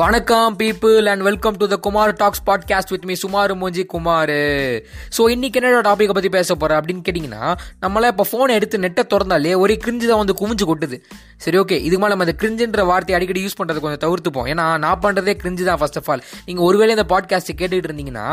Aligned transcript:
வணக்கம் 0.00 0.54
people 0.60 1.08
and 1.12 1.24
welcome 1.26 1.56
to 1.60 1.64
the 1.72 1.76
Kumar 1.86 2.12
talks 2.20 2.42
podcast 2.48 2.92
with 2.92 3.06
me 3.08 3.14
சுமார் 3.22 3.52
மூஞ்சி 3.60 3.82
Kumar. 3.94 4.32
So 5.16 5.22
இன்னைக்கு 5.34 5.58
என்னோட 5.60 5.80
டாப்பிக்கை 5.88 6.14
பற்றி 6.16 6.30
பேச 6.36 6.54
போகிறேன் 6.54 6.78
அப்படின்னு 6.80 7.02
கேட்டிங்கன்னா 7.06 7.42
நம்மளாம் 7.84 8.12
இப்போ 8.14 8.24
ஃபோனை 8.30 8.54
எடுத்து 8.58 8.80
நெட்டை 8.84 9.04
திறந்தாலே 9.12 9.52
ஒரே 9.62 9.76
கிரிஞ்சு 9.84 10.06
தான் 10.10 10.20
வந்து 10.22 10.36
குமிஞ்சு 10.40 10.68
கொட்டுது. 10.70 10.98
சரி 11.44 11.58
ஓகே 11.62 11.78
இது 11.88 11.98
மேலே 12.02 12.12
நம்ம 12.12 12.26
அந்த 12.26 12.36
கிரிஞ்சுன்ற 12.42 12.84
வார்த்தையை 12.90 13.16
அடிக்கடி 13.18 13.42
யூஸ் 13.46 13.58
பண்ணுறது 13.60 13.82
கொஞ்சம் 13.86 14.02
தவிர்த்துப்போம். 14.06 14.48
ஏன்னா 14.52 14.66
நான் 14.84 15.02
பண்ணுறதே 15.06 15.34
கிரிஞ்சு 15.42 15.66
தான் 15.70 15.80
ஃபர்ஸ்ட் 15.82 16.00
ஆஃப் 16.02 16.08
ஆல் 16.14 16.24
நீங்கள் 16.46 16.66
ஒருவேளை 16.68 16.94
இந்த 16.98 17.06
பாட்காஸ்ட்டை 17.14 17.56
கேட்டுகிட்டு 17.60 17.90
இருந்தீங்கன்னா 17.90 18.26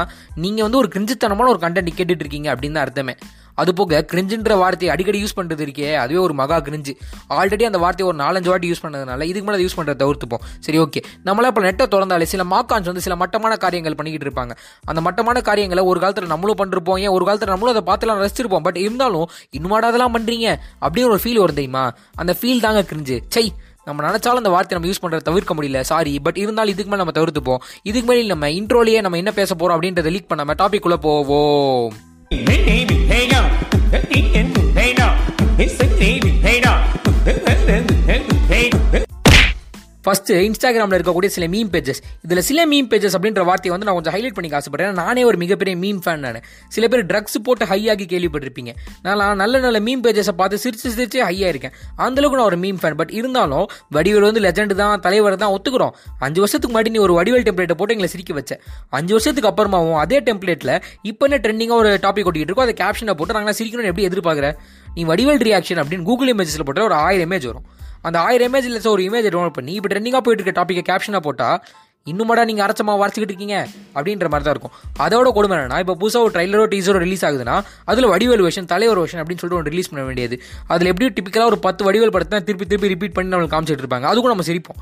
நீங்கள் 0.46 0.68
வந்து 0.68 0.82
ஒரு 0.84 0.92
கிரிஞ்சுத்தனமான 0.96 1.54
ஒரு 1.56 1.62
கண்டென்ட் 1.66 1.98
கேட்டுட்டு 2.00 2.26
இருக்கீங்க 2.26 2.50
அப்படின்னு 2.56 2.80
தான் 2.80 2.88
அர்த்தமே. 2.88 3.16
அது 3.58 3.74
போக 3.74 4.06
கிரிஞ்சுன்ற 4.14 4.56
வார்த்தையை 4.64 4.90
அடிக்கடி 4.96 5.20
யூஸ் 5.24 5.38
பண்ணுறது 5.40 5.64
இருக்கே 5.68 5.90
அதுவே 6.04 6.20
ஒரு 6.20 6.34
மகா 6.34 6.58
கிரிஞ்சு. 6.68 6.94
ஆல்ரெடி 7.40 7.66
அந்த 7.70 7.82
வார்த்தையை 7.84 8.08
ஒரு 8.12 8.18
நாலஞ்சு 8.24 8.50
வாட்டி 8.54 8.70
யூஸ் 8.72 8.84
பண்ணதுனால 8.84 9.28
இதுக்கு 9.32 9.48
மேலே 9.50 9.64
யூஸ் 9.66 9.78
பண்ணுறத 9.78 9.98
தவிர்த்துப்போம். 10.04 10.44
சரி 10.60 10.80
ஓகே 10.80 11.02
நம்மளா 11.26 11.50
இப்போ 11.52 11.64
நெட்டை 11.68 11.86
திறந்தாலே 11.94 12.28
சில 12.34 12.44
மாக்கான்ஸ் 12.44 12.90
வந்து 12.92 13.06
சில 13.08 13.16
மட்டமான 13.16 13.56
காரியங்கள் 13.58 13.96
பண்ணிக்கிட்டு 13.96 14.30
இருப்பாங்க. 14.30 14.56
அந்த 14.86 15.02
மட்டமான 15.02 15.42
காரியங்களை 15.42 15.84
ஒரு 15.84 16.00
காலத்தில் 16.00 16.32
நம்மளும் 16.34 16.60
பண்ணிருப்போம். 16.62 17.00
ஏன்? 17.00 17.14
ஒரு 17.18 17.26
காலத்தில் 17.26 17.54
நம்மளும் 17.54 17.76
அதை 17.76 17.86
பார்த்துலாம் 17.90 18.22
ரசிச்சிருப்போம். 18.24 18.66
பட் 18.68 18.78
இருந்தாலும் 18.78 19.30
இன்னுமாடா 19.58 19.90
அதெல்லாம் 19.92 20.16
பண்ணுறீங்க 20.18 20.48
அப்படின்னு 20.82 21.10
ஒரு 21.12 21.22
ஃபீல் 21.24 21.42
வரும் 21.44 21.60
தெரியுமா? 21.62 21.86
அந்த 22.16 22.36
ஃபீல் 22.42 22.64
தாங்க 22.68 22.84
கிரிஞ்சு. 22.92 23.18
சை 23.30 23.46
நம்ம 23.86 24.04
நினச்சாலும் 24.08 24.42
அந்த 24.44 24.50
வார்த்தை 24.50 24.74
நம்ம 24.78 24.90
யூஸ் 24.90 25.04
பண்ணுறத 25.04 25.28
தவிர்க்க 25.30 25.56
முடியல. 25.56 25.82
சாரி 25.82 26.20
பட் 26.20 26.38
இருந்தாலும் 26.38 26.74
இதுக்கு 26.74 26.92
மேலே 26.92 27.04
நம்ம 27.04 27.16
தவிர்த்துப்போம். 27.20 27.64
இதுக்கு 27.90 28.10
மேலே 28.10 28.28
நம்ம 28.34 28.48
இன்ட்ரோலேயே 28.48 29.02
நம்ம 29.02 29.18
என்ன 29.18 29.32
பேச 29.32 29.56
போகிறோம் 29.56 29.78
அப்படின்றத 29.78 30.12
லீக் 30.12 30.32
பண்ணாம 30.32 30.56
டாபிக் 30.58 30.88
உள்ள 30.90 30.98
போவோம். 30.98 31.94
Hey, 32.30 32.44
baby, 32.44 33.06
hey 33.06 33.28
now. 33.30 33.77
First 40.08 40.30
இன்ஸ்டாகிராமில் 40.48 40.96
இருக்கக்கூடிய 40.98 41.30
சில 41.36 41.46
மீம் 41.54 41.70
பேஜஸ் 41.72 42.00
இதில் 42.26 42.42
சில 42.50 42.60
மீம் 42.72 42.88
பேஜஸ் 42.92 43.16
அப்படின்ற 43.18 43.42
வார்த்தையை 43.50 43.72
வந்து 43.74 43.88
நான் 43.88 43.98
கொஞ்சம் 43.98 44.14
ஹைலைட் 44.16 44.36
பண்ணி 44.36 44.50
ஆசைப்பட்டேன் 44.58 45.00
நானே 45.00 45.24
ஒரு 45.30 45.38
மிகப்பெரிய 45.42 45.76
மீம் 45.82 46.00
ஃபேன் 46.04 46.22
நான். 46.26 46.38
சில 46.76 46.84
பேர் 46.92 47.04
ட்ரக்ஸ் 47.12 47.38
போட்டு 47.48 47.66
ஹையாகி 47.72 48.06
கேள்விப்பட்டிருப்பீங்க. 48.14 48.72
நான் 49.06 49.42
நல்ல 49.42 49.60
நல்ல 49.66 49.80
மீம் 49.88 50.04
பேஜஸை 50.06 50.34
பார்த்து 50.42 50.62
சிரிச்சு 50.64 50.92
சிரிச்சே 50.98 51.24
ஹையாக 51.30 51.52
இருக்கேன் 51.54 51.74
அந்தளவுக்கு 52.06 52.40
நான் 52.40 52.50
ஒரு 52.52 52.60
மீம் 52.64 52.80
ஃபேன் 52.82 52.98
பட் 53.02 53.12
இருந்தாலும் 53.20 53.66
வடிவேல் 53.98 54.28
வந்து 54.30 54.44
லெஜண்ட் 54.48 54.76
தான் 54.82 55.04
தலைவர் 55.08 55.38
தான் 55.44 55.54
ஒத்துக்கிறோம். 55.56 55.94
அஞ்சு 56.28 56.42
வருஷத்துக்கு 56.44 56.74
முன்னாடி 56.74 56.94
நீ 56.96 57.02
ஒரு 57.08 57.16
வடிவேல் 57.20 57.46
டெம்ப்ளேட்டை 57.48 57.78
போட்டு 57.80 57.96
எங்களை 57.96 58.12
சிரிக்க 58.16 58.34
வச்ச. 58.40 58.54
அஞ்சு 59.00 59.14
வருஷத்துக்கு 59.18 59.52
அப்புறமாவும் 59.52 60.00
அதே 60.04 60.20
டெம்ப்ளேட்டில் 60.30 60.74
இப்போ 61.12 61.26
என்ன 61.30 61.40
ட்ரெண்டிங்காக 61.46 61.82
ஒரு 61.84 61.92
டாபிக் 62.06 62.30
ஓட்டிகிட்டு 62.30 62.52
இருக்கோ 62.52 62.66
அதை 62.68 62.76
கேப்ஷனை 62.84 63.16
போட்டு 63.22 63.38
நாங்கள் 63.40 63.58
சிரிக்கணும்னு 63.60 63.92
எப்படி 63.94 64.08
எதிர்பார்க்குற? 64.10 64.50
நீ 64.96 65.04
வடிவேல் 65.12 65.44
ரியாக்ஷன் 65.50 65.82
அப்படின்னு 65.84 66.08
கூகுள் 66.12 66.32
இமேஜஸில் 66.36 66.68
போட்டால் 66.70 66.90
ஒரு 66.92 66.98
ஆயிரம் 67.08 67.28
இமேஜ் 67.30 67.48
வரும். 67.52 67.68
அந்த 68.08 68.18
ஆயிரம் 68.28 68.50
இமேஜ் 68.52 68.70
இல்லை 68.70 68.82
ஒரு 68.96 69.04
இமேஜ் 69.10 69.28
டவுன்லோட் 69.34 69.58
பண்ணி 69.60 69.76
இப்போ 69.80 69.92
ட்ரெண்டிங்காக 69.94 70.24
போயிட்டு 70.28 70.44
இருக்க 70.44 70.62
டாப்பிக்கை 70.62 70.86
கேப்ஷனாக 70.92 71.24
போட்டால் 71.28 71.60
இன்னுமாடா 72.12 72.44
நீங்கள் 72.50 72.66
அரைச்சமா 72.66 72.94
வரைச்சிக்கிட்டு 73.00 73.34
இருக்கீங்க 73.34 73.56
அப்படின்ற 73.96 74.28
மாதிரி 74.34 74.46
தான் 74.48 74.54
இருக்கும். 74.56 74.76
அதோட 75.06 75.30
கொடுமை 75.38 75.56
என்னன்னா 75.56 75.80
இப்போ 75.84 75.96
புதுசாக 76.02 76.26
ஒரு 76.26 76.32
ட்ரைலரோ 76.36 76.66
டீசரோ 76.74 77.00
ரிலீஸ் 77.06 77.24
ஆகுதுன்னா 77.30 77.56
அதில் 77.92 78.08
வடிவேல் 78.12 78.44
விஷன் 78.46 78.70
தலைவர் 78.74 79.00
வேஷன் 79.02 79.22
அப்படின்னு 79.22 79.42
சொல்லிட்டு 79.42 79.60
ஒன்று 79.60 79.74
ரிலீஸ் 79.74 79.90
பண்ண 79.92 80.04
வேண்டியது. 80.10 80.38
அதில் 80.74 80.90
எப்படியும் 80.92 81.16
டிப்பிக்கலாக 81.18 81.52
ஒரு 81.52 81.60
பத்து 81.66 81.84
வடிவேல் 81.88 82.14
படத்தை 82.18 82.40
திருப்பி 82.50 82.68
திருப்பி 82.72 82.94
ரிப்பீட் 82.94 83.16
பண்ணி 83.18 83.32
நம்மளுக்கு 83.34 83.56
காமிச்சிட்டு 83.56 83.86
இருப்பாங்க. 83.86 84.08
அதுக்கும் 84.12 84.34
நம்ம 84.34 84.46
சிரிப்போம். 84.52 84.80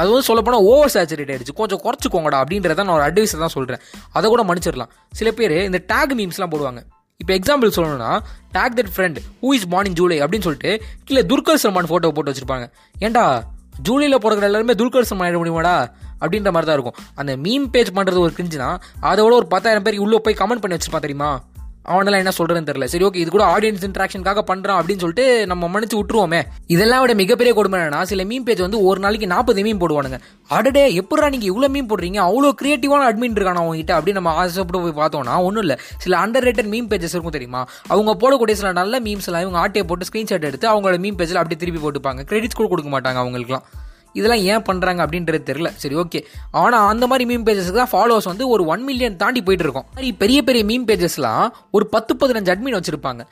அது 0.00 0.08
வந்து 0.12 0.28
சொல்லப்போனால் 0.30 0.64
ஓவர் 0.70 0.94
சேச்சுரேட் 0.94 1.32
ஆயிடுச்சு. 1.34 1.58
கொஞ்சம் 1.60 1.82
குறைச்சிக்கோங்கடா 1.86 2.40
அப்படின்றத 2.44 2.86
நான் 2.88 2.96
ஒரு 3.00 3.06
அட்வைஸ் 3.08 3.36
தான் 3.44 3.54
சொல்கிறேன் 3.58 3.82
அதை 4.16 4.26
கூட 4.34 4.44
மன்னிச்சிடலாம். 4.50 4.92
சில 5.20 5.30
பேர் 5.40 5.58
இந்த 5.68 5.80
டேக் 5.92 6.14
மீம்ஸ்லாம் 6.20 6.54
போடுவாங்க. 6.54 6.82
இப்போ 7.20 7.32
எக்ஸாம்பிள் 7.38 7.74
சொல்லணும்னா 7.76 8.12
tag 8.54 8.76
that 8.76 8.92
friend 8.96 9.18
who 9.42 9.48
is 9.56 9.66
born 9.72 9.88
in 9.88 9.96
July 9.98 10.22
அப்படின்னு 10.22 10.46
சொல்லிட்டு 10.46 10.70
கீழே 11.04 11.22
துர்கர் 11.32 11.60
சல்மான் 11.64 11.88
ஃபோட்டோ 11.90 12.10
போட்டு 12.16 12.32
வச்சிருப்பாங்க. 12.32 12.66
ஏன்டா 13.00 13.24
ஜூலையில் 13.88 14.22
பிறக்கிற 14.24 14.46
எல்லாருமே 14.50 14.74
துர்கர் 14.80 15.08
சல்மான் 15.10 15.28
ஆகிட 15.28 15.38
முடியுமாடா? 15.42 15.74
அப்படின்ற 16.22 16.50
மாதிரி 16.54 16.68
தான் 16.70 16.78
இருக்கும். 16.78 16.98
அந்த 17.14 17.32
மீம் 17.36 17.66
பேஜ் 17.74 17.90
பண்ணுறது 17.96 18.18
ஒரு 18.24 18.32
கிரிஞ்சுனா 18.38 18.68
அதோட 19.10 19.32
ஒரு 19.40 19.46
பத்தாயிரம் 19.46 19.82
பேர் 19.82 20.02
உள்ளே 20.06 20.18
போய் 20.24 20.38
கமெண்ட் 20.40 20.62
பண்ணி 20.64 20.76
வச்சிருப்பான் 20.76 21.06
தெரியுமா? 21.06 21.30
அவனெல்லாம் 21.84 22.22
என்ன 22.22 22.32
சொல்கிறேன்னு 22.38 22.68
தெரியல. 22.68 22.84
சரி 22.84 23.04
ஓகே 23.04 23.14
இது 23.14 23.30
கூட 23.30 23.44
ஆடியன்ஸ் 23.56 23.84
இன்ட்ராக்ஷனுக்காக 23.88 24.42
பண்றான் 24.50 24.78
அப்படின்னு 24.80 25.02
சொல்லிட்டு 25.04 25.46
நம்ம 25.46 25.68
மன்னிச்சு 25.68 25.96
விட்டுருவோமே. 25.98 26.42
இதெல்லாம் 26.66 27.00
விட 27.00 27.14
மிகப்பெரிய 27.14 27.54
கொடுமை 27.54 27.80
என்னன்னா 27.80 28.02
சில 28.02 28.24
மீன் 28.24 28.42
பேஜ் 28.42 28.60
வந்து 28.60 28.84
ஒரு 28.84 29.00
நாளைக்கு 29.00 29.26
நாற்பது 29.26 29.62
மீன் 29.62 29.78
போடுவானுங்க. 29.78 30.18
அடடே 30.48 31.00
எப்படா 31.00 31.28
நீங்க 31.30 31.46
இவ்வளவு 31.52 31.72
மீன் 31.72 31.88
போடுறீங்க? 31.90 32.18
அவ்வளோ 32.28 32.50
கிரியேட்டிவான 32.62 33.08
அட்மின் 33.10 33.36
இருக்கான 33.38 33.62
அவங்ககிட்ட 33.64 33.94
அப்படின்னு 33.98 34.12
நம்ம 34.12 34.30
ஆசைப்பட்டு 34.30 34.92
போய் 34.92 34.98
பார்த்தோம்னா 35.02 35.42
ஒன்றும் 35.42 35.62
இல்லை. 35.62 35.78
சில 35.98 36.26
அண்டர் 36.26 36.46
ரேட்டட் 36.48 36.72
மீம் 36.74 36.90
பேஜஸ் 36.92 37.16
இருக்கும் 37.16 37.36
தெரியுமா? 37.38 37.66
அவங்க 37.86 38.16
போடக்கூடிய 38.22 38.52
சில 38.52 38.72
நல்ல 38.72 39.00
மீம்ஸ் 39.00 39.28
எல்லாம் 39.30 39.42
இவங்க 39.42 39.58
ஆட்டையை 39.58 39.88
போட்டு 39.88 40.06
ஸ்கிரீன்ஷாட் 40.12 40.48
எடுத்து 40.50 40.68
அவங்களோட 40.72 40.98
மீன் 40.98 41.14
பேஜில் 41.14 41.42
அப்படியே 41.42 41.60
திருப்பி 41.64 41.82
போட்டுப்பாங்க. 41.84 42.22
கிரெடிட்ஸ் 42.32 42.60
கூட 42.62 42.68
கொடுக்க 42.68 43.00
மாட்டாங்க 43.00 43.20
அவங்களுக்குலாம் 43.24 43.66
இதெல்லாம் 44.18 44.44
ஏன் 44.52 44.66
பண்ணுறாங்க 44.68 45.00
அப்படின்றது 45.06 45.42
தெரியல. 45.50 45.70
சரி 45.82 45.98
ஓகே 46.04 46.22
ஆனால் 46.62 46.88
அந்த 46.92 47.06
மாதிரி 47.12 47.26
மீம் 47.32 47.46
பேஜஸ்க்கு 47.48 47.82
தான் 47.82 47.92
ஃபாலோவர்ஸ் 47.94 48.30
வந்து 48.32 48.46
ஒரு 48.54 48.64
ஒன் 48.74 48.84
மில்லியன் 48.88 49.20
தாண்டி 49.24 49.42
போயிட்டு 49.48 49.66
இருக்கோம் 49.66 49.88
மாதிரி 49.96 50.12
பெரிய 50.24 50.40
பெரிய 50.48 50.64
மீம் 50.72 50.88
பேஜஸ்லாம் 50.90 51.46
ஒரு 51.78 51.86
பத்து 51.96 52.14
பதினஞ்சு 52.22 52.52
அட்மின் 52.54 52.78
வச்சுருப்பாங்க. 52.78 53.22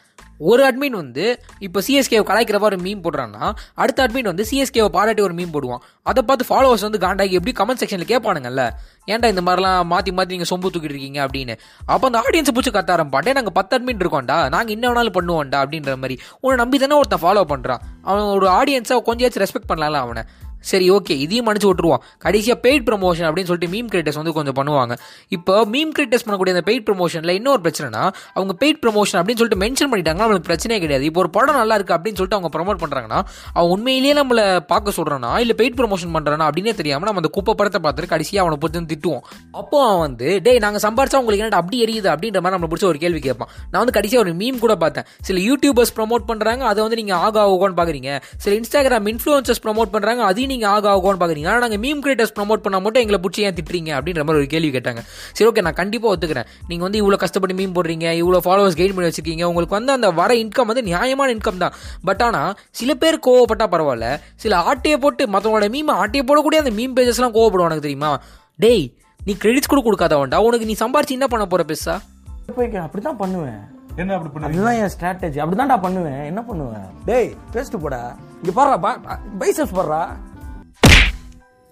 ஒரு 0.51 0.63
அட்மின் 0.67 0.97
வந்து 1.01 1.25
இப்போ 1.67 1.79
சிஎஸ்கேவை 1.87 2.25
கலாய்க்கிற 2.27 2.59
ஒரு 2.69 2.77
மீன் 2.85 3.01
போடுறான்னா 3.05 3.45
அடுத்த 3.83 4.05
அட்மின் 4.05 4.29
வந்து 4.31 4.45
சிஎஸ்கேவை 4.51 4.91
பாராட்டி 4.97 5.23
ஒரு 5.29 5.35
மீன் 5.39 5.53
போடுவான். 5.55 5.83
அதை 6.11 6.21
பார்த்து 6.29 6.45
ஃபாலோவர்ஸ் 6.51 6.85
வந்து 6.87 7.01
காண்டாகி 7.05 7.37
எப்படி 7.39 7.55
கமெண்ட் 7.61 7.81
செக்ஷனில் 7.83 8.11
கேட்பானுங்கல்ல? 8.13 8.65
ஏன்டா 9.13 9.29
இந்த 9.33 9.43
மாதிரிலாம் 9.47 9.91
மாற்றி 9.93 10.13
மாற்றி 10.19 10.35
நீங்கள் 10.37 10.51
சொம்பு 10.53 10.73
தூக்கிட்டு 10.75 10.97
இருக்கீங்க 10.97 11.21
அப்படின்னு. 11.27 11.55
அப்போ 11.93 12.05
அந்த 12.11 12.21
ஆடியன்ஸை 12.27 12.55
பிடிச்சி 12.57 12.73
கத்த 12.77 12.97
ஆரம்பிப்பாட்டே 12.97 13.35
நாங்கள் 13.39 13.57
பத்து 13.59 13.75
அட்மின் 13.79 14.03
இருக்கோம்டா 14.05 14.37
நாங்கள் 14.57 14.75
என்ன 14.77 14.85
வேணாலும் 14.91 15.17
பண்ணுவோம்டா 15.19 15.61
அப்படின்ற 15.65 15.97
மாதிரி. 16.03 16.17
உன்னை 16.43 16.57
நம்பி 16.63 16.79
தானே 16.85 16.99
ஒருத்தன் 17.01 17.25
ஃபாலோ 17.25 17.45
பண்ணுறான் 17.55 17.83
அவன் 18.11 18.35
ஒரு 18.37 18.49
ஆடியன்ஸை 18.59 18.99
கொஞ்சம் 19.11 19.43
ரெஸ்பெக்ட் 19.45 19.71
பண்ணலாம்ல 19.73 20.05
அவனை. 20.07 20.25
சரி 20.71 20.87
ஓகே 20.97 21.15
இதையும் 21.25 21.47
மன்னிச்சு 21.49 21.69
விட்டுருவோம். 21.71 22.03
கடைசியாக 22.25 22.59
பெய்ட் 22.67 22.85
ப்ரமோஷன் 22.89 23.27
அப்படின்னு 23.29 23.51
சொல்லிட்டு 23.51 23.73
மீம் 23.75 23.89
கிரியேட்டர்ஸ் 23.93 24.19
வந்து 24.21 24.35
கொஞ்சம் 24.39 24.57
பண்ணுவாங்க. 24.59 24.95
இப்போ 25.37 25.55
மீம் 25.75 25.93
கிரியேட்டர்ஸ் 25.97 26.25
பண்ணக்கூடிய 26.27 26.55
அந்த 26.57 26.65
பெய்ட் 26.69 26.87
ப்ரமோஷனில் 26.89 27.35
இன்னொரு 27.39 27.61
பிரச்சனைனா 27.67 28.03
அவங்க 28.37 28.55
பெய்ட் 28.63 28.81
ப்ரமோஷன் 28.85 29.19
அப்படின்னு 29.21 29.41
சொல்லிட்டு 29.41 29.61
மென்ஷன் 29.65 29.91
பண்ணிட்டாங்கன்னா 29.93 30.27
அவங்களுக்கு 30.27 30.49
பிரச்சனையே 30.51 30.81
கிடையாது. 30.85 31.05
இப்போ 31.11 31.21
ஒரு 31.25 31.31
படம் 31.37 31.59
நல்லா 31.61 31.77
இருக்கு 31.79 31.95
அப்படின்னு 31.97 32.19
சொல்லிட்டு 32.21 32.39
அவங்க 32.39 32.51
ப்ரமோட் 32.57 32.81
பண்ணுறாங்கன்னா 32.83 33.21
அவன் 33.57 33.71
உண்மையிலேயே 33.77 34.15
நம்மளை 34.21 34.45
பார்க்க 34.73 34.97
சொல்கிறானா 34.99 35.33
இல்லை 35.45 35.57
பெய்ட் 35.61 35.79
ப்ரமோஷன் 35.81 36.15
பண்ணுறானா 36.17 36.47
அப்படின்னே 36.51 36.75
தெரியாமல் 36.81 37.09
நம்ம 37.11 37.23
அந்த 37.23 37.33
குப்பை 37.37 37.55
படத்தை 37.61 37.81
பார்த்துட்டு 37.87 38.13
கடைசியாக 38.15 38.45
அவனை 38.45 38.59
பொறுத்து 38.63 38.85
திட்டுவோம். 38.95 39.23
அப்போ 39.61 39.77
அவன் 39.87 40.03
வந்து 40.07 40.29
டேய் 40.47 40.63
நாங்கள் 40.67 40.85
சம்பாரிச்சா 40.87 41.21
உங்களுக்கு 41.23 41.45
என்ன 41.45 41.61
அப்படி 41.63 41.79
எரியுது? 41.85 42.09
அப்படின்ற 42.15 42.41
மாதிரி 42.43 42.57
நம்மளை 42.57 42.71
பிடிச்ச 42.73 42.87
ஒரு 42.93 42.99
கேள்வி 43.05 43.21
கேட்பான். 43.29 43.51
நான் 43.71 43.81
வந்து 43.83 43.97
கடைசியாக 43.99 44.25
ஒரு 44.25 44.35
மீம் 44.41 44.61
கூட 44.65 44.77
பார்த்தேன். 44.83 45.07
சில 45.29 45.39
யூடியூபர்ஸ் 45.49 45.95
ப்ரமோட் 45.99 46.27
பண்ணுறாங்க 46.31 46.63
அதை 46.73 46.81
வந்து 46.87 46.99
நீங்கள் 47.03 47.21
ஆகா 47.27 47.43
ஆகோன்னு 47.47 47.79
பார்க்குறீங்க 47.81 48.11
சில 48.45 48.53
இன்ஸ்டாகிராம் 48.61 49.09
இன்ஃப்ளூயன்சர்ஸ் 49.15 49.63
ப்ரமோட் 49.67 49.93
பண்ணுறாங்க 49.95 50.23
அதையும் 50.31 50.48
நீங்கள் 50.53 50.71
ஆகா 50.75 50.89
ஆகோன்னு 50.95 51.21
பார்க்குறீங்க 51.21 51.49
ஆனால் 51.53 51.63
நாங்கள் 51.65 51.81
மீம் 51.85 52.01
கிரியேட்டர்ஸ் 52.05 52.35
ப்ரமோட் 52.39 52.63
பண்ணால் 52.65 52.83
மட்டும் 52.85 53.03
எங்களை 53.05 53.19
பிடிச்சி 53.25 53.45
ஏன் 53.49 53.57
திட்டுறீங்க? 53.59 53.91
அப்படின்ற 53.99 54.23
மாதிரி 54.27 54.41
ஒரு 54.43 54.49
கேள்வி 54.55 54.71
கேட்டாங்க. 54.77 55.03
சரி 55.37 55.49
ஓகே 55.51 55.65
நான் 55.67 55.79
கண்டிப்பாக 55.81 56.13
ஒத்துக்கிறேன். 56.15 56.49
நீங்கள் 56.71 56.87
வந்து 56.87 57.01
இவ்வளோ 57.03 57.19
கஷ்டப்பட்டு 57.25 57.57
மீம் 57.61 57.75
போடுறீங்க 57.79 58.07
இவ்வளோ 58.23 58.41
ஃபாலோவர்ஸ் 58.47 58.79
கெயின் 58.81 58.95
பண்ணி 58.97 59.11
வச்சிருக்கீங்க. 59.11 59.45
உங்களுக்கு 59.53 59.77
வந்து 59.79 59.93
அந்த 59.97 60.11
வர 60.21 60.35
இன்கம் 60.45 60.71
வந்து 60.73 60.85
நியாயமான 60.91 61.35
இன்கம் 61.37 61.63
தான். 61.65 61.77
பட் 62.11 62.23
ஆனால் 62.29 62.53
சில 62.81 62.95
பேர் 63.05 63.19
கோவப்பட்டா 63.29 63.69
பரவாயில்ல. 63.75 64.09
சில 64.45 64.63
ஆட்டையை 64.71 64.99
போட்டு 65.07 65.25
மற்றவங்களோட 65.35 65.69
மீம் 65.77 65.97
ஆட்டையை 66.03 66.25
போடக்கூடிய 66.31 66.65
அந்த 66.65 66.75
மீம் 66.81 66.97
பேஜஸ்லாம் 66.99 67.37
கோவப்படுவானுங்க 67.39 67.87
தெரியுமா? 67.89 68.13
டேய் 68.65 68.85
நீ 69.21 69.35
கிரெடிட்ஸ் 69.43 69.73
கூட 69.73 69.83
கொடுக்காதவன்டா 69.87 70.39
உனக்கு 70.49 70.69
நீ 70.71 70.77
சம்பாரிச்சு 70.85 71.17
என்ன 71.17 71.27
பண்ண 71.33 71.47
போற 71.55 71.65
பெருசா? 71.71 71.97
போய் 72.61 72.71
அப்படிதான் 72.85 73.21
பண்ணுவேன். 73.25 73.59
என்ன 74.03 74.15
அப்படி 74.17 74.31
பண்ணி 74.33 74.47
அதுதான் 74.49 74.77
என் 74.81 74.93
ஸ்ட்ராட்டஜி 74.95 75.39
அப்படிதான்டா 75.45 75.77
பண்ணுவேன். 75.85 76.21
என்ன 76.31 76.41
பண்ணுவேன்? 76.49 76.85
டேய் 77.09 77.31
பேஸ்ட் 77.55 77.77
போடா. 77.85 78.01
இங்க 78.43 78.53
பாடுறா 78.59 78.93
பைசப்ஸ் 79.41 79.77
பாடுறா. 79.79 80.01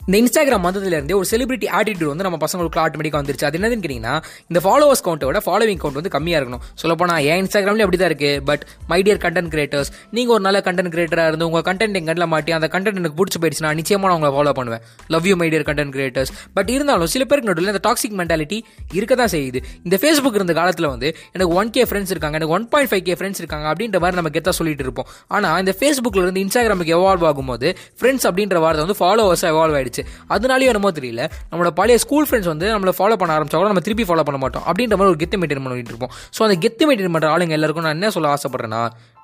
இந்த 0.09 0.17
இன்ஸ்டாகிராம் 0.23 0.67
வந்ததுலேருந்தே 0.67 1.15
ஒரு 1.21 1.27
செலிபிரிட்டி 1.31 1.69
ஆட்டிடியூட் 1.77 2.11
வந்து 2.11 2.25
நம்ம 2.27 2.39
பசங்களுக்கு 2.43 2.79
ஆட்டோமேட்டிக்காக 2.83 3.21
வந்துருச்சு. 3.23 3.47
அது 3.49 3.57
என்னதுன்னு 3.59 3.85
கேட்டிங்கன்னா 3.85 4.13
இந்த 4.51 4.61
ஃபாலோவர்ஸ் 4.65 5.03
கவுண்டோட 5.07 5.39
ஃபாலோவிங் 5.47 5.81
கவுண்ட் 5.83 5.99
வந்து 6.01 6.13
கம்மியாக 6.17 6.41
இருக்கணும். 6.41 6.63
சொல்லப்போனால் 6.83 7.25
என் 7.31 7.41
இன்ஸ்டாகிராம்லேயும் 7.43 7.87
அப்படி 7.87 7.99
தான் 8.03 8.11
இருக்குது 8.11 8.43
but 8.51 8.63
my 8.91 8.99
dear 9.07 9.21
content 9.25 9.51
creators 9.55 9.91
நீங்கள் 10.17 10.35
ஒரு 10.37 10.43
நல்ல 10.47 10.59
கண்டென்ட் 10.67 10.93
கிரியேட்டராக 10.97 11.31
இருந்து 11.31 11.47
உங்கள் 11.49 11.65
கண்டென்ட் 11.69 11.99
எங்கள் 12.01 12.11
கண்ணில் 12.11 12.31
மாட்டி 12.35 12.55
அந்த 12.59 12.69
கண்டென்ட் 12.75 13.01
எனக்கு 13.03 13.19
பிடிச்சி 13.21 13.41
போயிடுச்சுன்னா 13.45 13.73
நிச்சயமாக 13.81 14.09
நான் 14.11 14.19
உங்களை 14.19 14.33
ஃபாலோ 14.37 14.53
பண்ணுவேன். 14.61 14.85
Love 15.15 15.27
you 15.31 15.37
my 15.43 15.49
dear 15.55 15.67
content 15.71 15.95
creators 15.97 16.33
but 16.59 16.71
இருந்தாலும் 16.77 17.11
சில 17.15 17.27
பேருக்கு 17.33 17.51
நடுவில் 17.53 17.73
இந்த 17.75 17.83
டாக்ஸிக் 17.89 18.17
மென்டாலிட்டி 18.21 18.61
இருக்க 18.99 19.19
தான் 19.23 19.33
செய்யுது. 19.35 19.63
இந்த 19.89 19.99
ஃபேஸ்புக் 20.05 20.39
இருந்த 20.41 20.57
காலத்தில் 20.61 20.89
வந்து 20.95 21.11
எனக்கு 21.35 21.51
ஒன் 21.63 21.75
கே 21.79 21.85
ஃப்ரெண்ட்ஸ் 21.91 22.15
இருக்காங்க 22.17 22.39
எனக்கு 22.43 22.57
one 22.59 22.69
point 22.77 22.93
five 22.93 23.05
K 23.11 23.17
friends 23.19 23.43
இருக்காங்க 23.45 23.69
அப்படின்ற 23.73 24.05
மாதிரி 24.07 24.21
நம்ம 24.23 24.35
கெத்தாக 24.39 24.57
சொல்லிட்டு 24.61 24.87
இருப்போம். 24.89 25.11
ஆனால் 25.37 25.59
இந்த 25.65 25.75
ஃபேஸ்புக்கில் 25.83 26.25
இருந்து 26.27 26.47
இன்ஸ்டாகிராமுக்கு 26.47 26.97
எவால்வ் 27.01 27.29
ஆகும்போது 27.33 27.69
ஃப்ரெண்ட்ஸ் 28.01 28.29
அப்படின்ற 28.31 28.65
வார்த்தை 28.67 28.87
வந்து 28.87 28.99
ஃபாலோவர்ஸாக 29.03 29.53
எவால்வ் 29.57 29.79
ஆயிடுச்சு. 29.81 29.96
அதனாலேயே 30.35 30.71
என்னமோ 30.73 30.93
தெரியல. 30.99 31.25
நம்மளோட 31.51 31.73
பழைய 31.81 31.99
ஸ்கூல் 32.05 32.29
ஃப்ரெண்ட்ஸ் 32.29 32.51
வந்து 32.53 32.67
நம்மளை 32.75 32.95
ஃபாலோ 32.99 33.19
பண்ண 33.23 33.35
ஆரம்பிச்சா 33.39 33.61
கூட 33.61 33.71
நம்ம 33.73 33.85
திருப்பி 33.89 34.07
ஃபாலோ 34.11 34.25
பண்ண 34.29 34.41
மாட்டோம். 34.45 34.65
அப்படின்ற 34.71 34.97
மாதிரி 35.01 35.13
ஒரு 35.15 35.21
கெத்து 35.23 35.41
மெயின்டைன் 35.43 35.65
பண்ணிட்டு 35.67 35.93
இருப்போம். 35.95 36.15
ஸோ 36.37 36.43
அந்த 36.49 36.57
கெத்து 36.65 36.87
மெயின்டைன் 36.89 37.15
பண்ணுற 37.17 37.29
ஆளுங்க 37.35 37.57
எல்லாருக்கும் 37.59 37.87
நான் 37.89 37.97
என்ன 37.99 38.11
சொல்ல 38.17 38.35
ஆசைப்படுறேன்னா 38.37 38.83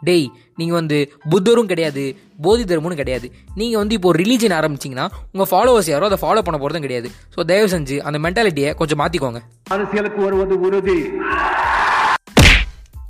டேய் 0.09 0.29
நீங்கள் 0.61 0.79
வந்து 0.79 0.97
புத்தரும் 1.33 1.69
கிடையாது 1.73 2.05
போதி 2.45 2.63
தர்மமும் 2.71 3.01
கிடையாது. 3.01 3.27
நீங்கள் 3.61 3.81
வந்து 3.83 3.95
இப்போ 3.99 4.11
ரிலீஜன் 4.21 4.55
ஆரம்பிச்சிங்கன்னா 4.59 5.07
உங்கள் 5.35 5.51
ஃபாலோவர்ஸ் 5.53 5.91
யாரோ 5.93 6.09
அதை 6.11 6.19
ஃபாலோ 6.25 6.43
பண்ண 6.47 6.57
போகிறதும் 6.63 6.87
கிடையாது. 6.87 7.11
ஸோ 7.35 7.47
தயவு 7.51 7.69
செஞ்சு 7.75 7.99
அந்த 8.09 8.19
மென்டாலிட்டியை 8.27 8.73
கொஞ்சம் 8.81 9.01
மாற்றிக்கோங்க 9.03 9.43
அரசியலுக்கு 9.77 10.21
வருவது 10.27 10.57
உறுதி. 10.69 10.99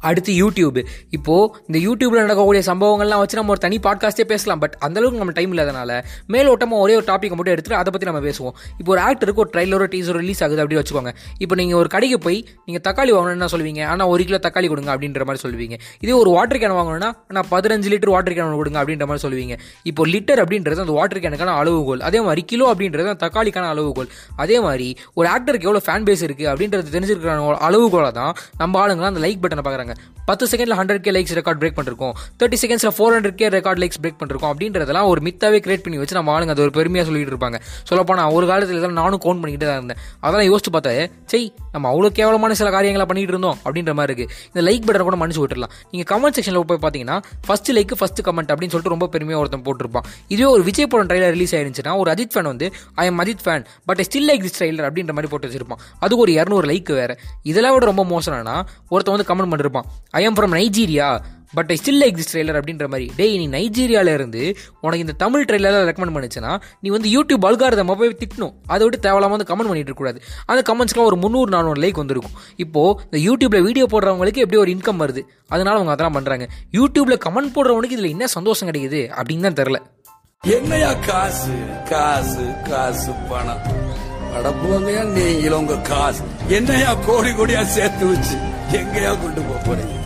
அடுத்து 0.09 0.33
யூடியூப் 0.43 0.79
இப்போ 1.17 1.35
இந்த 1.69 1.79
யூடியூப்பில் 1.87 2.23
நடக்கக்கூடிய 2.25 2.63
சம்பவங்கள்லாம் 2.71 3.23
வச்சு 3.23 3.39
நம்ம 3.41 3.53
ஒரு 3.55 3.63
தனி 3.67 3.77
பாட்காஸ்டே 3.87 4.27
பேசலாம். 4.33 4.61
பட் 4.65 4.75
அந்தளவுக்கு 4.87 5.21
நம்ம 5.23 5.35
டைம் 5.39 5.53
இல்லாதனால 5.55 5.91
மேலோட்டமாக 6.35 6.85
ஒரே 6.85 6.95
ஒரு 7.01 7.07
டாப்பிக்கை 7.11 7.37
மட்டும் 7.39 7.55
எடுத்துட்டு 7.55 7.79
அதை 7.81 7.91
பற்றி 7.95 8.09
நம்ம 8.11 8.23
பேசுவோம். 8.29 8.55
இப்போ 8.81 8.91
ஒரு 8.95 9.03
ஆக்டருக்கு 9.09 9.43
ஒரு 9.45 9.51
ட்ரைலரோ 9.55 9.89
டீசரோ 9.95 10.19
ரிலீஸ் 10.23 10.43
ஆகுது 10.47 10.63
அப்படி 10.65 10.79
வச்சுக்கோங்க. 10.81 11.13
இப்போ 11.45 11.55
நீங்கள் 11.61 11.81
ஒரு 11.83 11.91
கடைக்கு 11.95 12.19
போய் 12.27 12.39
நீங்கள் 12.67 12.85
தக்காளி 12.89 13.13
வாங்கணும்னு 13.17 13.51
சொல்லுவீங்க? 13.55 13.83
ஆனால் 13.93 14.09
ஒரு 14.15 14.25
கிலோ 14.29 14.41
தக்காளி 14.47 14.71
கொடுங்க 14.73 14.91
அப்படின்ற 14.95 15.25
மாதிரி 15.29 15.43
சொல்லுவீங்க. 15.45 15.79
இதே 16.05 16.15
ஒரு 16.23 16.31
வாட்டர் 16.37 16.61
கேன் 16.63 16.77
வாங்கணும்னா 16.81 17.11
நான் 17.37 17.49
பதினஞ்சு 17.55 17.91
லிட்டர் 17.95 18.13
வாட்டர் 18.17 18.37
கேன் 18.39 18.59
கொடுங்க 18.63 18.79
அப்படின்ற 18.83 19.07
மாதிரி 19.11 19.25
சொல்லுவீங்க. 19.27 19.57
இப்போ 19.93 20.03
லிட்டர் 20.15 20.43
அப்படின்றது 20.45 20.85
அந்த 20.87 20.97
வாட்டர் 20.99 21.23
கேனுக்கான 21.25 21.57
அளவுகோல். 21.63 22.03
அதே 22.11 22.21
மாதிரி 22.29 22.45
கிலோ 22.53 22.67
அப்படின்றது 22.73 23.09
அந்த 23.13 23.21
தக்காளிக்கான 23.27 23.71
அளவுகோல். 23.75 24.11
அதே 24.45 24.59
மாதிரி 24.67 24.89
ஒரு 25.19 25.29
ஆக்டருக்கு 25.35 25.69
எவ்வளோ 25.71 25.85
ஃபேன் 25.89 26.07
பேஸ் 26.09 26.25
இருக்குது 26.29 26.51
அப்படின்றது 26.53 26.95
தெரிஞ்சிருக்கிற 26.97 27.33
அளவுகோலை 27.69 28.13
தான் 28.21 28.33
நம்ம 28.63 28.81
ஆளுங்களாம் 28.85 29.13
அந்த 29.15 29.25
லைக் 29.27 29.43
பட்டனை 29.45 29.65
பார்க்குறாங்க. 29.67 29.92
பத்து 30.25 30.47
செகண்ட்ல 30.47 30.77
hundred 30.79 30.99
K 30.99 31.11
likes 31.11 31.35
record 31.39 31.61
break 31.63 31.77
பண்ணிருக்கோம். 31.79 32.13
Thirty 32.39 32.59
செகண்ட்ஸ்ல 32.63 32.91
four 32.97 33.15
hundred 33.15 33.39
K 33.41 33.49
record 33.49 33.81
likes 33.83 34.01
break 34.03 34.19
பண்ணிருக்கோம் 34.21 34.51
அப்படின்றதெல்லாம் 34.53 35.07
ஒரு 35.07 35.21
மித்தாவே 35.21 35.59
கிரியேட் 35.65 35.83
பண்ணி 35.83 35.99
வச்சு 35.99 36.15
நம்ம 36.15 36.31
ஆளுங்க 36.35 36.49
அது 36.49 36.63
ஒரு 36.63 36.73
பெருமையா 36.75 37.03
சொல்லிட்டு 37.03 37.37
இருப்பாங்க. 37.37 37.61
சொல்லப்போனால் 37.83 38.33
ஒரு 38.33 38.47
காலத்துல 38.47 38.77
இதெல்லாம் 38.77 38.93
நானும் 38.93 39.21
கவுண்ட் 39.21 39.43
பண்ணிக்கிட்டு 39.43 39.67
தான் 39.67 39.77
இருந்தேன். 39.77 40.01
அதெல்லாம் 40.21 40.49
யோசிச்சு 40.53 40.71
பார்த்தா 40.73 41.11
செய் 41.25 41.55
நம்ம 41.73 41.93
அவ்வளோ 41.93 42.09
கேவலமான 42.09 42.55
சில 42.55 42.71
காரியங்களை 42.71 43.07
பண்ணிட்டு 43.07 43.33
இருந்தோம் 43.35 43.59
அப்படின்ற 43.65 43.95
மாதிரி 43.95 44.15
இருக்கு. 44.19 44.37
இந்த 44.53 44.63
லைக் 44.71 44.85
பட்டன் 44.89 45.09
கூட 45.09 45.17
மன்னிச்சு 45.23 45.43
விட்டுலாம் 45.43 45.73
நீங்க 45.91 46.07
கமெண்ட் 46.13 46.39
செக்ஷன்ல 46.39 46.61
போய் 46.61 46.83
பாத்தீங்கன்னா 46.87 47.23
ஃபர்ஸ்ட் 47.47 47.73
லைக் 47.73 47.95
ஃபர்ஸ்ட் 47.99 48.23
கமெண்ட் 48.29 48.51
அப்படின்னு 48.53 48.75
சொல்லிட்டு 48.75 48.95
ரொம்ப 48.95 49.09
பெருமையா 49.15 49.41
ஒருத்தன் 49.43 49.65
போட்டிருப்பான். 49.69 50.07
இதுவே 50.29 50.51
ஒரு 50.51 50.63
விஜய் 50.63 50.87
படம் 50.87 51.07
ட்ரைலர் 51.07 51.35
ரிலீஸ் 51.37 51.55
ஆயிருந்துச்சுன்னா 51.55 51.97
ஒரு 51.97 52.11
அஜித் 52.13 52.35
ஃபேன் 52.35 52.51
வந்து 52.53 52.73
I 52.95 53.07
am 53.07 53.19
Ajith 53.19 53.45
fan 53.45 53.65
but 53.85 54.01
still 54.09 54.29
like 54.31 54.45
this 54.47 54.59
trailer 54.61 54.89
அப்படின்ற 54.89 55.13
மாதிரி 55.17 55.31
போட்டு 55.35 55.49
வச்சிருப்பான். 55.49 55.83
அதுக்கு 56.01 56.23
ஒரு 56.25 56.33
இரநூறு 56.33 56.69
லைக் 56.73 56.93
வேற. 56.93 57.19
இதெல்லாம் 57.43 57.75
விட 57.75 57.87
ரொம்ப 57.93 58.05
மோசம்னா 58.15 58.57
ஒருத்தன் 58.89 59.17
வந்து 59.17 59.29
comment 59.31 59.53
பண்ணிருப்பான். 59.53 59.82
I 60.19 60.23
am 60.31 60.37
from 60.39 60.55
Nigeria 60.59 61.09
but 61.57 61.71
I 61.73 61.77
still 61.81 61.99
like 62.03 62.19
this 62.19 62.31
trailer 62.33 62.59
அப்படின்ற 62.59 62.87
மாதிரி. 62.93 63.07
டேய் 63.17 63.35
நீ 63.41 63.47
நைஜீரியால 63.55 64.13
இருந்து 64.19 64.43
உனக்கு 64.85 65.05
இந்த 65.05 65.15
தமிழ் 65.23 65.45
ட்ரெய்லரில் 65.49 65.87
ரெக்கமெண்ட் 65.89 66.15
பண்ணுச்சுன்னா 66.17 66.53
நீ 66.83 66.89
வந்து 66.95 67.09
யூடியூப் 67.15 67.45
அல்காரதம் 67.49 67.91
போய் 68.03 68.13
திட்டணும். 68.23 68.55
அதை 68.73 68.83
விட்டு 68.85 69.01
தேவையில்லாமல் 69.07 69.37
வந்து 69.37 69.49
கமெண்ட் 69.51 69.71
பண்ணிட்டு 69.71 69.91
இருக்கக்கூடாது. 69.91 70.21
அந்த 70.51 70.63
கமெண்ட்ஸ்க்குலாம் 70.69 71.09
ஒரு 71.11 71.19
முந்நூறு 71.25 71.51
நானூறு 71.57 71.81
லைக் 71.85 72.01
வந்திருக்கும். 72.03 72.37
இப்போ 72.65 72.83
இந்த 73.09 73.19
யூடியூப்பில் 73.29 73.67
வீடியோ 73.69 73.87
போடுறவங்களுக்கு 73.95 74.45
எப்படி 74.45 74.61
ஒரு 74.63 74.73
இன்கம் 74.77 75.03
வருது? 75.05 75.25
அதனால 75.55 75.75
அவங்க 75.79 75.95
அதெல்லாம் 75.95 76.17
பண்ணுறாங்க 76.19 76.47
யூடியூப்பில் 76.79 77.23
கமெண்ட் 77.27 77.55
போடுறவனுக்கு 77.57 77.99
இதில் 77.99 78.15
என்ன 78.15 78.29
சந்தோஷம் 78.37 78.71
கிடைக்குது 78.71 79.03
அப்படின்னு 79.19 79.47
தான் 79.49 79.61
தெரில 79.61 79.81
என்னையா 80.57 80.93
காசு 81.09 81.57
காசு 81.91 82.47
காசு 82.71 83.13
பணம்? 83.33 83.63
அடப்புவங்கயா 84.37 85.05
நீங்களும் 85.17 85.61
உங்க 85.63 85.77
காசு. 85.93 86.23
என்னையா 86.59 86.93
கோடி 87.07 87.31
கோடியா 87.41 87.63
சேர்த்து 87.77 88.07
வச்சு? 88.13 88.37
எங்கயா 88.81 89.13
கொண்டு 89.25 89.43
போக 89.49 89.61
போறீங்க 89.69 89.99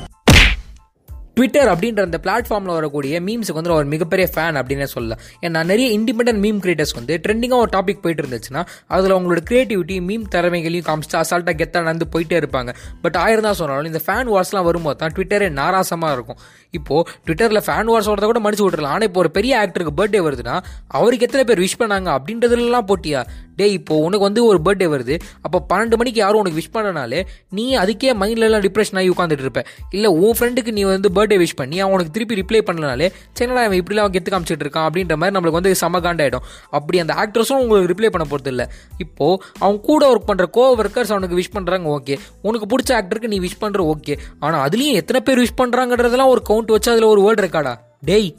ட்விட்டர் 1.38 1.68
அப்படின்ற 1.70 2.02
அந்த 2.06 2.18
பிளாட்ஃபார்மில் 2.24 2.74
வரக்கூடிய 2.76 3.14
மீம்ஸுக்கு 3.24 3.58
வந்து 3.58 3.72
ஒரு 3.74 3.88
மிகப்பெரிய 3.94 4.26
ஃபேன் 4.34 4.58
அப்படின்னே 4.60 4.86
சொல்லலாம். 4.92 5.20
ஏன்னா 5.46 5.60
நிறைய 5.70 5.88
இண்டிபெண்டன்ட் 5.96 6.40
மீம் 6.44 6.60
கிரியேட்டர்ஸ் 6.64 6.94
வந்து 6.98 7.14
ட்ரெண்டிங்காக 7.24 7.64
ஒரு 7.64 7.70
டாபிக் 7.74 8.00
போயிட்டு 8.04 8.22
இருந்துச்சுன்னா 8.24 8.62
அதில் 8.94 9.14
அவங்களோட 9.16 9.40
கிரியேட்டிவிட்டி 9.50 9.96
மீம் 10.08 10.24
திறமைகளையும் 10.34 10.86
காமிச்சிட்டு 10.88 11.18
அசால்ட்டாக 11.22 11.56
கெத்தாக 11.60 11.86
நடந்து 11.88 12.06
போயிட்டே 12.14 12.36
இருப்பாங்க. 12.42 12.72
பட் 13.02 13.18
ஆயிரம் 13.24 13.46
தான் 13.48 13.58
சொன்னாலும் 13.60 13.90
இந்த 13.92 14.02
ஃபேன் 14.06 14.30
வார்ஸ்லாம் 14.34 14.66
வரும்போது 14.68 14.98
தான் 15.02 15.14
ட்விட்டரே 15.18 15.50
நாராசமாக 15.60 16.16
இருக்கும். 16.18 16.40
இப்போ 16.78 16.96
ட்விட்டரில் 17.26 17.64
ஃபேன் 17.66 17.90
வார்ஸ் 17.92 18.10
வரதை 18.12 18.30
கூட 18.32 18.42
மடிச்சு 18.46 18.64
விட்டுறலாம். 18.66 18.94
ஆனால் 18.96 19.08
இப்போ 19.10 19.22
ஒரு 19.24 19.32
பெரிய 19.38 19.52
ஆக்டருக்கு 19.64 19.94
பர்த்டே 20.00 20.22
வருதுன்னா 20.28 20.56
அவருக்கு 21.00 21.28
எத்தனை 21.28 21.44
பேர் 21.50 21.64
விஷ் 21.66 21.80
பண்ணாங்க 21.82 22.10
அப்படின்றதுலாம் 22.16 22.88
போட்டியா? 22.92 23.22
டே 23.58 23.66
இப்போ 23.78 23.94
உனக்கு 24.06 24.24
வந்து 24.28 24.42
ஒரு 24.50 24.58
பர்த்டே 24.66 24.88
வருது. 24.94 25.14
அப்போ 25.46 25.58
பன்னெண்டு 25.70 25.98
மணிக்கு 26.00 26.20
யாரும் 26.22 26.40
உனக்கு 26.42 26.58
விஷ் 26.60 26.72
பண்ணனாலே 26.76 27.20
நீ 27.58 27.66
அதுக்கே 27.82 28.12
மைண்ட்லலாம் 28.22 28.64
டிப்ரெஷன் 28.66 28.98
ஆகி 29.02 29.10
உட்காந்துட்டு 29.14 29.44
இருப்ப. 29.46 29.62
இல்லை 29.96 30.10
உன் 30.22 30.36
ஃப்ரெண்டுக்கு 30.38 30.74
நீ 30.78 30.84
வந்து 30.92 31.10
பர்த்டே 31.18 31.38
விஷ் 31.44 31.56
பண்ணி 31.60 31.76
அவன் 31.82 31.94
உனக்கு 31.96 32.14
திருப்பி 32.16 32.40
ரிப்ளை 32.42 32.62
பண்ணனாலே 32.70 33.08
சரிடா 33.38 33.64
அவன் 33.68 33.78
இப்படிலாம் 33.82 34.14
கெத்து 34.16 34.32
காமிச்சிட்டு 34.34 34.66
இருக்கான் 34.66 34.86
அப்படின்ற 34.88 35.16
மாதிரி 35.22 35.36
நம்மளுக்கு 35.36 35.60
வந்து 35.60 35.74
செம 35.82 36.00
காண்டாயிடும். 36.06 36.44
அப்படி 36.78 36.96
அந்த 37.04 37.14
ஆக்ட்ரஸும் 37.24 37.62
உங்களுக்கு 37.64 37.90
ரிப்ளை 37.92 38.10
பண்ண 38.16 38.26
போகிறது 38.32 38.52
இல்லை. 38.54 38.66
இப்போது 39.04 39.40
அவன் 39.62 39.80
கூட 39.88 40.02
ஒர்க் 40.12 40.28
பண்ணுற 40.30 40.46
கோ 40.56 40.64
ஒர்க்கர்ஸ் 40.80 41.14
அவனுக்கு 41.16 41.38
விஷ் 41.40 41.54
பண்ணுறாங்க 41.56 41.94
ஓகே 41.96 42.16
உனக்கு 42.48 42.68
பிடிச்ச 42.72 42.92
ஆக்டருக்கு 43.00 43.32
நீ 43.34 43.40
விஷ் 43.46 43.60
பண்ணுற 43.64 43.82
ஓகே 43.94 44.16
ஆனால் 44.44 44.62
அதுலேயும் 44.66 44.98
எத்தனை 45.02 45.20
பேர் 45.28 45.42
விஷ் 45.44 45.58
பண்ணுறாங்கன்றதெல்லாம் 45.62 46.32
ஒரு 46.34 46.42
கவுண்ட் 46.50 46.74
வச்சு 46.76 46.92
அதில் 46.94 47.12
ஒரு 47.12 47.22
வேர்ல்டு 47.26 47.46
ரெக்கார்டா 47.46 47.74
டேய் 48.10 48.30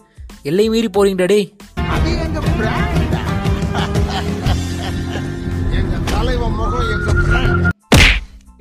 எல்லை 0.51 0.67
மீறி 0.75 0.91
போறீங்கடா 0.97 1.29
டேய். 1.33 1.47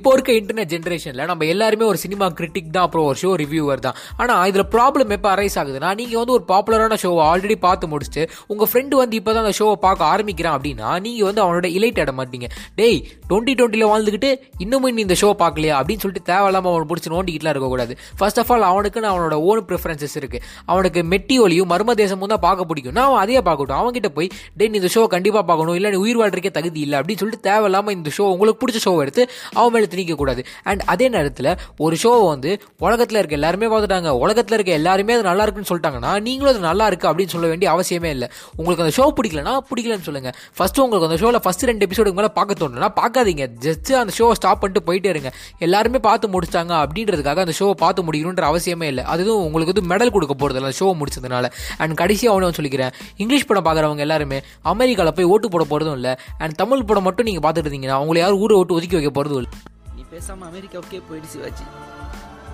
இப்போ 0.07 0.17
இருக்க 0.17 0.33
இன்டர்நெட் 0.39 0.69
ஜென்ரேஷனில் 0.73 1.27
நம்ம 1.29 1.45
எல்லாருமே 1.53 1.85
ஒரு 1.91 1.97
சினிமா 2.03 2.25
கிரிட்டிக் 2.35 2.67
தான் 2.75 2.85
அப்புறம் 2.87 3.05
ஒரு 3.09 3.17
ஷோ 3.21 3.29
ரிவ்யூவர் 3.41 3.81
தான். 3.85 3.95
ஆனால் 4.21 4.43
இதில் 4.49 4.63
ப்ராப்ளம் 4.75 5.09
எப்போ 5.15 5.27
அரைஸ் 5.31 5.57
ஆகுதுன்னா 5.61 5.89
நீங்கள் 5.99 6.19
வந்து 6.21 6.33
ஒரு 6.35 6.43
பாப்புலரான 6.51 6.97
ஷோவை 7.01 7.23
ஆல்ரெடி 7.29 7.55
பார்த்து 7.65 7.89
முடிச்சுட்டு 7.93 8.23
உங்கள் 8.53 8.69
ஃப்ரெண்டு 8.71 8.95
வந்து 9.01 9.15
இப்போ 9.19 9.31
தான் 9.37 9.43
அந்த 9.45 9.53
ஷோவை 9.59 9.73
பார்க்க 9.85 10.11
ஆரம்பிக்கிறான் 10.11 10.55
அப்படின்னா 10.57 10.91
நீங்கள் 11.05 11.27
வந்து 11.29 11.41
அவனோட 11.45 11.69
இலைட் 11.79 11.99
ஆட 12.03 12.13
மாட்டீங்க 12.19 12.47
டேய் 12.79 12.99
டுவெண்ட்டி 13.31 13.55
டுவெண்ட்டில 13.61 13.89
வாழ்ந்துக்கிட்டு 13.91 14.29
இன்னமும் 14.65 14.95
நீ 14.99 15.03
இந்த 15.07 15.17
ஷோ 15.23 15.31
பார்க்கலையா? 15.43 15.73
அப்படின்னு 15.81 16.03
சொல்லிட்டு 16.05 16.23
தேவையில்லாமல் 16.31 16.71
அவனை 16.73 16.87
பிடிச்சி 16.91 17.11
நோண்டிக்கிட்டுலாம் 17.15 17.55
இருக்கக்கூடாது. 17.55 17.97
ஃபர்ஸ்ட் 18.21 18.39
ஆஃப் 18.43 18.53
ஆல் 18.55 18.65
அவனுக்குன்னு 18.71 19.11
அவனோட 19.11 19.35
ஓன் 19.49 19.63
ப்ரிஃபரன்சஸ் 19.71 20.15
இருக்குது 20.21 20.41
அவனுக்கு 20.71 21.03
மெட்டி 21.15 21.37
ஒலியும் 21.47 21.71
மர்ம 21.73 21.97
தேசமும் 22.03 22.33
தான் 22.35 22.43
பார்க்க 22.47 22.69
பிடிக்கும். 22.71 22.97
நான் 22.99 23.09
அவன் 23.09 23.23
அதையே 23.25 23.43
பார்க்கட்டும். 23.49 23.79
அவன்கிட்ட 23.81 24.11
போய் 24.19 24.31
டேய் 24.61 24.71
நீ 24.71 24.81
இந்த 24.83 24.93
ஷோ 24.95 25.05
கண்டிப்பாக 25.17 25.45
பார்க்கணும். 25.51 25.77
இல்லை 25.81 25.91
நீ 25.95 25.99
உயிர் 26.05 26.21
வாழ்றதுக்கே 26.23 26.53
தகுதி 26.61 26.81
இல்லை. 26.87 26.97
அப்படின்னு 27.01 27.23
சொல்லிட்டு 27.25 27.45
தேவையில்லாமல் 27.51 27.97
இந்த 27.99 28.15
ஷோ 28.19 28.31
உங்களுக்கு 28.37 28.61
பிடிச்ச 28.63 28.85
ஷோ 28.87 28.95
எடுத்து 29.05 29.21
அவன் 29.59 29.73
மேலே 29.75 29.93
திணிக்க 29.97 30.15
கூடாது 30.21 30.41
அண்ட் 30.69 30.81
அதே 30.93 31.09
நேரத்தில் 31.17 31.51
ஒரு 31.85 31.95
ஷோவை 32.03 32.25
வந்து 32.33 32.51
உலகத்தில் 32.85 33.19
இருக்க 33.19 33.35
எல்லாருமே 33.39 33.67
பார்த்துட்டாங்க. 33.73 34.09
உலகத்தில் 34.23 34.55
இருக்க 34.57 34.71
எல்லாருமே 34.79 35.13
அது 35.17 35.23
நல்லா 35.29 35.43
இருக்குன்னு 35.45 35.71
சொல்லிட்டாங்கன்னா 35.71 36.11
நீங்களும் 36.27 36.51
அது 36.53 36.61
நல்லா 36.69 36.85
இருக்கு 36.91 37.07
அப்படின்னு 37.09 37.33
சொல்ல 37.35 37.47
வேண்டிய 37.51 37.67
அவசியமே 37.75 38.09
இல்லை. 38.15 38.27
உங்களுக்கு 38.59 38.83
அந்த 38.85 38.93
ஷோ 38.97 39.05
பிடிக்கலனா 39.17 39.53
பிடிக்கலன்னு 39.69 40.07
சொல்லுங்க. 40.07 40.31
ஃபர்ஸ்ட் 40.57 40.79
உங்களுக்கு 40.83 41.07
அந்த 41.09 41.19
ஷோவில் 41.21 41.41
ஃபர்ஸ்ட் 41.45 41.65
ரெண்டு 41.69 41.85
எபிசோடுக்கு 41.87 42.19
மேலே 42.19 42.31
பார்க்க 42.37 42.59
தோணுன்னா 42.61 42.89
பார்க்காதீங்க. 42.99 43.45
ஜஸ்ட் 43.65 43.91
அந்த 44.01 44.13
ஷோவை 44.17 44.35
ஸ்டாப் 44.39 44.61
பண்ணிட்டு 44.61 44.85
போயிட்டே 44.87 45.11
இருங்க. 45.13 45.31
எல்லாருமே 45.67 46.01
பார்த்து 46.07 46.31
முடிச்சிட்டாங்க 46.33 46.73
அப்படின்றதுக்காக 46.83 47.43
அந்த 47.45 47.55
ஷோவை 47.59 47.75
பார்த்து 47.83 48.05
முடிக்கணுன்ற 48.07 48.45
அவசியமே 48.51 48.89
இல்லை. 48.93 49.05
அதுவும் 49.13 49.43
உங்களுக்கு 49.47 49.73
வந்து 49.73 49.85
மெடல் 49.93 50.13
கொடுக்க 50.17 50.35
போகிறது 50.43 50.61
இல்லை 50.61 50.73
ஷோ 50.79 50.89
முடிச்சதுனால. 51.01 51.45
அண்ட் 51.77 51.95
கடைசியாக 52.03 52.33
அவனு 52.33 52.57
சொல்லிக்கிறேன். 52.59 52.93
இங்கிலீஷ் 53.23 53.47
படம் 53.51 53.67
பார்க்குறவங்க 53.69 54.05
எல்லாருமே 54.07 54.39
அமெரிக்காவில் 54.73 55.15
போய் 55.19 55.31
ஓட்டு 55.33 55.49
போட 55.55 55.65
போகிறதும் 55.71 55.97
இல்லை. 56.01 56.13
அண்ட் 56.43 56.55
தமிழ் 56.63 56.87
படம் 56.91 57.07
மட்டும் 57.09 57.27
நீங்கள் 57.29 57.45
பார்த்துட்டு 57.45 57.69
இருந்தீங்கன்னா 57.69 57.97
அவங்களை 58.01 58.21
யாரும் 58.23 58.41
ஊரை 58.45 58.57
விட்டு 58.57 58.77
ஒதுக்கி 58.77 58.97
வைக்க 58.99 59.11
போகிறதும் 59.17 59.41
இல்லை. 59.41 59.51
நீ 59.97 60.05
பேசாம 60.11 60.45
அமெரிக்காவுக்கே 60.53 61.01
போயிடு 61.09 61.27
சிவாஜி. 61.27 61.63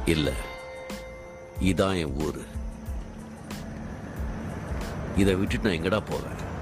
இல்ல. 0.06 0.32
இதான் 1.62 1.98
என் 1.98 2.22
ஊரு. 2.22 2.46
இதை 5.18 5.36
விட்டுட்டு 5.36 5.70
நான் 5.70 5.78
எங்கடா 5.78 6.04
போவேன்? 6.10 6.53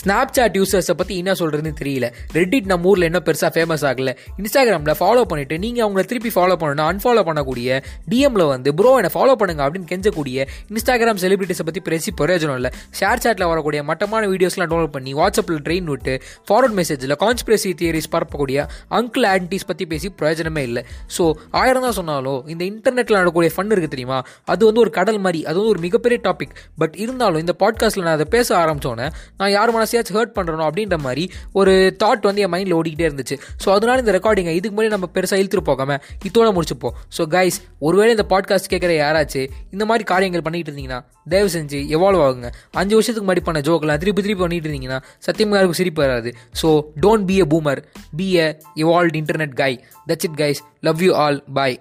ஸ்னாப் 0.00 0.34
சாட் 0.36 0.56
யூசர்ஸை 0.58 0.94
பற்றி 1.00 1.14
என்ன 1.20 1.32
சொல்கிறதுன்னு 1.40 1.72
தெரியல. 1.80 2.06
ரெட்டிட் 2.36 2.68
நம்ம 2.72 2.88
ஊரில் 2.90 3.06
என்ன 3.08 3.20
பெருசாக 3.26 3.50
ஃபேமஸ் 3.54 3.84
ஆகல. 3.88 4.10
இன்ஸ்டாகிராமில் 4.40 4.96
ஃபாலோ 5.00 5.22
பண்ணிட்டு 5.30 5.56
நீங்கள் 5.64 5.84
அவங்கள 5.86 6.02
திருப்பி 6.10 6.30
ஃபாலோ 6.36 6.54
பண்ணணும் 6.62 6.88
அன்ஃபாலோ 6.90 7.22
பண்ணக்கூடிய 7.28 7.80
டிஎம்மில் 8.12 8.46
வந்து 8.52 8.70
ப்ரோ 8.78 8.92
என்னை 9.00 9.10
ஃபாலோ 9.16 9.34
பண்ணுங்க 9.40 9.62
அப்படின்னு 9.66 9.88
கெஞ்சக்கூடிய 9.92 10.46
இன்ஸ்டாகிராம் 10.72 11.20
செலிபிரிட்டிஸை 11.24 11.66
பற்றி 11.68 11.82
பேசி 11.88 12.12
பிரயோஜனம் 12.20 12.58
இல்லை. 12.60 12.70
ஷேர் 13.00 13.22
சாட்டில் 13.24 13.48
வரக்கூடிய 13.52 13.80
மட்டமான 13.90 14.28
வீடியோஸ்லாம் 14.32 14.70
டவுன்லோட் 14.72 14.94
பண்ணி 14.96 15.12
வாட்ஸ்அப்பில் 15.20 15.60
ட்ரெயின் 15.66 15.90
விட்டு 15.92 16.14
ஃபார்வர்ட் 16.48 16.76
மெசேஜில் 16.80 17.16
கான்ஸ்பிரசி 17.24 17.72
தியரிஸ் 17.82 18.10
பரப்பக்கூடிய 18.14 18.58
அங்கிள் 19.00 19.26
ஆன்டிஸ் 19.34 19.68
பற்றி 19.70 19.86
பேசி 19.92 20.10
பிரயோஜனமே 20.20 20.64
இல்லை. 20.70 20.84
ஸோ 21.16 21.26
ஆயிரம் 21.62 21.86
தான் 21.88 21.96
சொன்னாலும் 22.00 22.40
இந்த 22.54 22.62
இன்டர்நெட்டில் 22.72 23.18
நடக்கக்கூடிய 23.18 23.52
ஃபன் 23.56 23.72
இருக்குது 23.74 23.94
தெரியுமா? 23.96 24.20
அது 24.54 24.62
வந்து 24.70 24.82
ஒரு 24.84 24.92
கடல் 25.00 25.20
மாதிரி 25.26 25.42
அது 25.48 25.56
வந்து 25.60 25.74
ஒரு 25.74 25.82
மிகப்பெரிய 25.86 26.20
டாபிக் 26.28 26.56
பட் 26.82 26.96
இருந்தாலும் 27.04 27.42
இந்த 27.46 27.56
பாட்காஸ்ட்டில் 27.64 28.06
நான் 28.08 28.18
அதை 28.18 28.28
பேச 28.36 28.48
ஆரம்பிச்சோன்னே 28.62 29.08
நான் 29.40 29.54
யார் 29.56 29.76
மனசையாச்சும் 29.90 30.18
ஹர்ட் 30.18 30.34
பண்ணுறோம் 30.36 30.66
அப்படின்ற 30.68 30.96
மாதிரி 31.06 31.24
ஒரு 31.60 31.72
தாட் 32.02 32.26
வந்து 32.28 32.42
என் 32.44 32.52
மைண்டில் 32.54 32.76
ஓடிக்கிட்டே 32.78 33.06
இருந்துச்சு. 33.08 33.36
ஸோ 33.62 33.68
அதனால 33.76 33.96
இந்த 34.04 34.12
ரெக்கார்டிங்கை 34.18 34.54
இதுக்கு 34.58 34.74
முன்னாடி 34.76 34.92
நம்ம 34.96 35.08
பெருசாக 35.16 35.40
இழுத்துட்டு 35.42 35.66
போகாம 35.70 35.98
இதோட 36.28 36.48
முடிச்சுப்போம். 36.56 36.94
ஸோ 37.16 37.24
கைஸ் 37.36 37.58
ஒருவேளை 37.86 38.10
இந்த 38.16 38.26
பாட்காஸ்ட் 38.32 38.70
கேட்குற 38.72 38.94
யாராச்சும் 39.02 39.48
இந்த 39.74 39.84
மாதிரி 39.90 40.04
காரியங்கள் 40.12 40.44
பண்ணிகிட்டு 40.46 40.70
இருந்தீங்கன்னா 40.72 41.00
தயவு 41.32 41.50
செஞ்சு 41.56 41.80
எவால்வ் 41.96 42.22
ஆகுங்க. 42.26 42.48
அஞ்சு 42.80 42.94
வருஷத்துக்கு 42.98 43.26
முன்னாடி 43.26 43.44
பண்ண 43.48 43.60
ஜோக்கெல்லாம் 43.68 44.02
திருப்பி 44.04 44.24
திருப்பி 44.26 44.42
பண்ணிட்டு 44.44 44.68
இருந்தீங்கன்னா 44.68 45.00
சத்தியமாக 45.28 45.58
யாருக்கும் 45.58 45.80
சிரிப்பு 45.82 46.02
வராது. 46.06 46.32
So 46.62 46.70
don't 47.06 47.28
be 47.30 47.38
a 47.44 47.48
boomer 47.54 47.82
be 48.20 48.28
a 48.46 48.48
evolve 48.84 49.16
internet 49.22 49.56
guy 49.62 49.72
that's 50.10 50.28
it 50.30 50.38
guys 50.44 50.62
love 50.88 51.02
you 51.06 51.12
all 51.24 51.40
bye 51.58 51.78